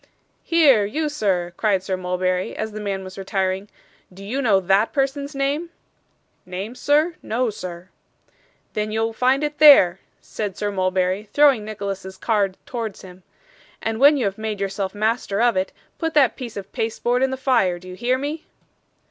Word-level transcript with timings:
'Here, 0.43 0.83
you 0.83 1.09
sir,' 1.09 1.53
cried 1.57 1.83
Sir 1.83 1.95
Mulberry, 1.95 2.55
as 2.57 2.71
the 2.71 2.79
man 2.79 3.03
was 3.03 3.19
retiring; 3.19 3.69
'do 4.11 4.25
you 4.25 4.41
know 4.41 4.59
THAT 4.59 4.93
person's 4.93 5.35
name?' 5.35 5.69
'Name, 6.43 6.73
sir? 6.73 7.13
No, 7.21 7.51
sir.' 7.51 7.89
'Then 8.73 8.91
you'll 8.91 9.13
find 9.13 9.43
it 9.43 9.59
there,' 9.59 9.99
said 10.19 10.57
Sir 10.57 10.71
Mulberry, 10.71 11.29
throwing 11.33 11.63
Nicholas's 11.63 12.17
card 12.17 12.57
towards 12.65 13.03
him; 13.03 13.21
'and 13.79 13.99
when 13.99 14.17
you 14.17 14.25
have 14.25 14.39
made 14.39 14.59
yourself 14.59 14.95
master 14.95 15.39
of 15.39 15.55
it, 15.55 15.71
put 15.99 16.15
that 16.15 16.35
piece 16.35 16.57
of 16.57 16.71
pasteboard 16.73 17.21
in 17.21 17.29
the 17.29 17.37
fire 17.37 17.77
do 17.77 17.87
you 17.87 17.95
hear 17.95 18.17
me? 18.17 18.47